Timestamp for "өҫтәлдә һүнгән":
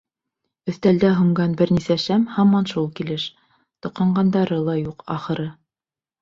0.71-1.51